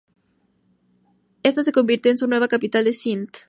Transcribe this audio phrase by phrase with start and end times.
[1.43, 3.31] Esta se convirtió en su nueva capital en Sindh.